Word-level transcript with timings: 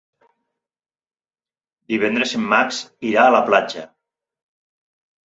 Divendres 1.93 2.33
en 2.39 2.47
Max 2.53 2.79
irà 3.11 3.27
a 3.27 3.35
la 3.37 3.43
platja. 3.51 3.85